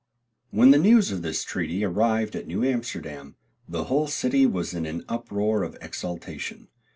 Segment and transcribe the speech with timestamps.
[0.49, 3.35] When the news of this treaty arrived at New Amsterdam,
[3.69, 6.69] the whole city was in an uproar of exultation.